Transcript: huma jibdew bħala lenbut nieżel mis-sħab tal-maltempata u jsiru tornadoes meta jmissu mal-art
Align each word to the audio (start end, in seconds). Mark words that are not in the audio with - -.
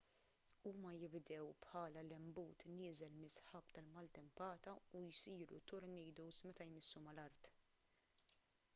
huma 0.67 0.91
jibdew 1.01 1.49
bħala 1.65 2.01
lenbut 2.07 2.65
nieżel 2.79 3.13
mis-sħab 3.25 3.69
tal-maltempata 3.77 4.73
u 5.01 5.01
jsiru 5.19 5.59
tornadoes 5.73 6.43
meta 6.49 6.67
jmissu 6.71 7.03
mal-art 7.09 7.53